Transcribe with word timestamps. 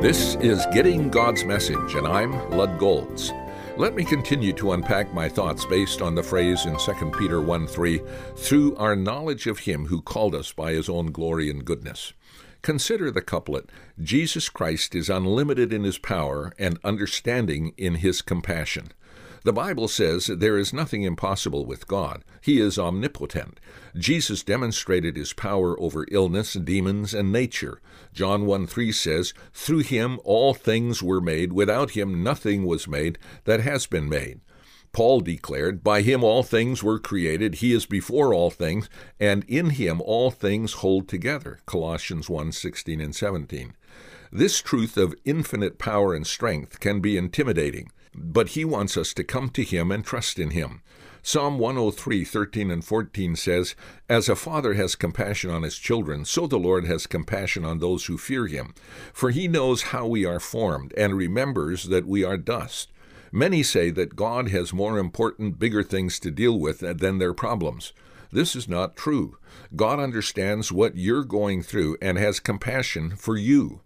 This 0.00 0.36
is 0.36 0.64
Getting 0.72 1.10
God's 1.10 1.44
Message, 1.44 1.94
and 1.94 2.06
I'm 2.06 2.32
Lud 2.52 2.78
Golz. 2.78 3.32
Let 3.76 3.94
me 3.94 4.02
continue 4.02 4.54
to 4.54 4.72
unpack 4.72 5.12
my 5.12 5.28
thoughts 5.28 5.66
based 5.66 6.00
on 6.00 6.14
the 6.14 6.22
phrase 6.22 6.64
in 6.64 6.74
2 6.78 7.12
Peter 7.18 7.42
1 7.42 7.66
3, 7.66 8.00
through 8.34 8.76
our 8.76 8.96
knowledge 8.96 9.46
of 9.46 9.58
Him 9.58 9.84
who 9.84 10.00
called 10.00 10.34
us 10.34 10.54
by 10.54 10.72
His 10.72 10.88
own 10.88 11.12
glory 11.12 11.50
and 11.50 11.66
goodness. 11.66 12.14
Consider 12.62 13.10
the 13.10 13.20
couplet 13.20 13.68
Jesus 14.02 14.48
Christ 14.48 14.94
is 14.94 15.10
unlimited 15.10 15.70
in 15.70 15.84
His 15.84 15.98
power 15.98 16.54
and 16.58 16.78
understanding 16.82 17.74
in 17.76 17.96
His 17.96 18.22
compassion. 18.22 18.92
The 19.42 19.52
Bible 19.54 19.88
says 19.88 20.26
there 20.26 20.58
is 20.58 20.74
nothing 20.74 21.02
impossible 21.02 21.64
with 21.64 21.86
God. 21.86 22.24
He 22.42 22.60
is 22.60 22.78
omnipotent. 22.78 23.58
Jesus 23.96 24.42
demonstrated 24.42 25.16
his 25.16 25.32
power 25.32 25.80
over 25.80 26.06
illness, 26.10 26.52
demons, 26.52 27.14
and 27.14 27.32
nature. 27.32 27.80
John 28.12 28.44
1 28.44 28.66
3 28.66 28.92
says, 28.92 29.32
Through 29.54 29.80
him 29.80 30.20
all 30.24 30.52
things 30.52 31.02
were 31.02 31.22
made, 31.22 31.54
without 31.54 31.92
him 31.92 32.22
nothing 32.22 32.66
was 32.66 32.86
made 32.86 33.18
that 33.44 33.60
has 33.60 33.86
been 33.86 34.10
made. 34.10 34.40
Paul 34.92 35.20
declared, 35.20 35.84
By 35.84 36.02
him 36.02 36.24
all 36.24 36.42
things 36.42 36.82
were 36.82 36.98
created, 36.98 37.56
he 37.56 37.72
is 37.72 37.86
before 37.86 38.34
all 38.34 38.50
things, 38.50 38.88
and 39.18 39.44
in 39.44 39.70
him 39.70 40.00
all 40.00 40.30
things 40.30 40.74
hold 40.74 41.08
together. 41.08 41.60
Colossians 41.66 42.28
1 42.28 42.52
16 42.52 43.00
and 43.00 43.14
17. 43.14 43.74
This 44.32 44.60
truth 44.60 44.96
of 44.96 45.14
infinite 45.24 45.78
power 45.78 46.14
and 46.14 46.26
strength 46.26 46.80
can 46.80 47.00
be 47.00 47.16
intimidating 47.16 47.90
but 48.14 48.50
he 48.50 48.64
wants 48.64 48.96
us 48.96 49.14
to 49.14 49.24
come 49.24 49.48
to 49.50 49.62
him 49.62 49.90
and 49.90 50.04
trust 50.04 50.38
in 50.38 50.50
him. 50.50 50.82
Psalm 51.22 51.58
103, 51.58 52.24
13 52.24 52.70
and 52.70 52.84
14 52.84 53.36
says, 53.36 53.74
As 54.08 54.28
a 54.28 54.34
father 54.34 54.74
has 54.74 54.96
compassion 54.96 55.50
on 55.50 55.62
his 55.62 55.76
children, 55.76 56.24
so 56.24 56.46
the 56.46 56.58
Lord 56.58 56.86
has 56.86 57.06
compassion 57.06 57.64
on 57.64 57.78
those 57.78 58.06
who 58.06 58.16
fear 58.16 58.46
him. 58.46 58.74
For 59.12 59.30
he 59.30 59.46
knows 59.46 59.82
how 59.82 60.06
we 60.06 60.24
are 60.24 60.40
formed, 60.40 60.94
and 60.96 61.14
remembers 61.14 61.84
that 61.84 62.06
we 62.06 62.24
are 62.24 62.38
dust. 62.38 62.90
Many 63.32 63.62
say 63.62 63.90
that 63.90 64.16
God 64.16 64.48
has 64.48 64.72
more 64.72 64.98
important, 64.98 65.58
bigger 65.58 65.82
things 65.82 66.18
to 66.20 66.30
deal 66.30 66.58
with 66.58 66.80
than 66.80 67.18
their 67.18 67.34
problems. 67.34 67.92
This 68.32 68.54
is 68.54 68.68
not 68.68 68.96
true. 68.96 69.38
God 69.74 69.98
understands 69.98 70.70
what 70.70 70.96
you're 70.96 71.24
going 71.24 71.62
through 71.62 71.96
and 72.00 72.16
has 72.16 72.38
compassion 72.38 73.16
for 73.16 73.36
you. 73.36 73.80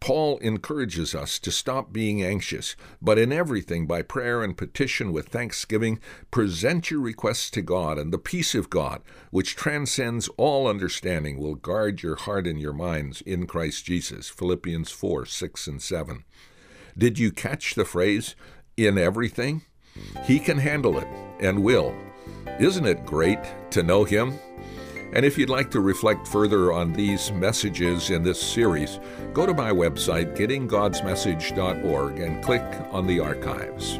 Paul 0.00 0.38
encourages 0.38 1.14
us 1.14 1.40
to 1.40 1.50
stop 1.50 1.92
being 1.92 2.22
anxious, 2.22 2.76
but 3.02 3.18
in 3.18 3.32
everything, 3.32 3.86
by 3.86 4.02
prayer 4.02 4.44
and 4.44 4.56
petition 4.56 5.12
with 5.12 5.28
thanksgiving, 5.28 5.98
present 6.30 6.90
your 6.90 7.00
requests 7.00 7.50
to 7.50 7.62
God, 7.62 7.98
and 7.98 8.12
the 8.12 8.18
peace 8.18 8.54
of 8.54 8.70
God, 8.70 9.02
which 9.32 9.56
transcends 9.56 10.28
all 10.36 10.68
understanding, 10.68 11.38
will 11.38 11.56
guard 11.56 12.02
your 12.02 12.14
heart 12.14 12.46
and 12.46 12.60
your 12.60 12.72
minds 12.72 13.20
in 13.22 13.48
Christ 13.48 13.84
Jesus. 13.84 14.28
Philippians 14.28 14.92
4 14.92 15.26
6 15.26 15.66
and 15.66 15.82
7. 15.82 16.24
Did 16.96 17.18
you 17.18 17.30
catch 17.30 17.74
the 17.74 17.84
phrase, 17.84 18.34
in 18.78 18.98
everything? 18.98 19.62
He 20.24 20.38
can 20.38 20.58
handle 20.58 20.98
it 20.98 21.08
and 21.40 21.62
will. 21.62 21.94
Isn't 22.60 22.86
it 22.86 23.06
great 23.06 23.40
to 23.70 23.82
know 23.82 24.04
Him? 24.04 24.38
And 25.12 25.24
if 25.24 25.38
you'd 25.38 25.48
like 25.48 25.70
to 25.70 25.80
reflect 25.80 26.28
further 26.28 26.72
on 26.72 26.92
these 26.92 27.32
messages 27.32 28.10
in 28.10 28.22
this 28.22 28.40
series, 28.40 29.00
go 29.32 29.46
to 29.46 29.54
my 29.54 29.70
website, 29.70 30.36
gettinggodsmessage.org, 30.36 32.18
and 32.18 32.44
click 32.44 32.64
on 32.90 33.06
the 33.06 33.20
archives. 33.20 33.98